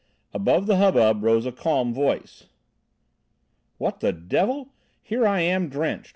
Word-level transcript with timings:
Above 0.33 0.65
the 0.65 0.77
hubbub 0.77 1.21
rose 1.23 1.45
a 1.45 1.51
calm 1.51 1.93
voice. 1.93 2.47
"What 3.77 3.99
the 3.99 4.11
devil! 4.11 4.69
Here 5.03 5.27
I 5.27 5.41
am 5.41 5.69
drenched! 5.69 6.09